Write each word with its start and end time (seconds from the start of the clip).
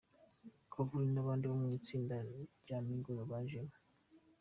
Quavo 0.71 0.95
n’abandi 1.13 1.43
bo 1.49 1.55
mu 1.61 1.67
itsinda 1.77 2.15
rya 2.61 2.77
Migos 2.85 3.23
bajemo. 3.31 3.75